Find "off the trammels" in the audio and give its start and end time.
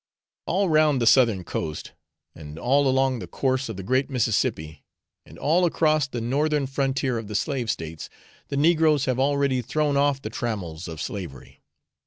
9.97-10.87